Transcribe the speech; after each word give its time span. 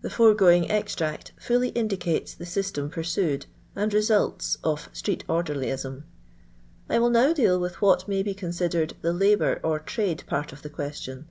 The 0.00 0.10
foregoing 0.10 0.68
extract 0.72 1.30
fully 1.40 1.68
indicates 1.68 2.34
the 2.34 2.44
system 2.44 2.90
punned 2.90 3.46
and 3.76 3.94
results 3.94 4.58
of 4.64 4.88
street 4.92 5.22
ordcrlyisro. 5.28 6.02
I 6.90 6.98
will 6.98 7.10
now 7.10 7.32
deal 7.32 7.60
with 7.60 7.80
what 7.80 8.08
may 8.08 8.24
be 8.24 8.34
considered 8.34 8.94
the 9.02 9.12
labour 9.12 9.60
or 9.62 9.78
trade 9.78 10.24
part 10.26 10.52
of 10.52 10.62
tka 10.62 10.72
question. 10.72 11.28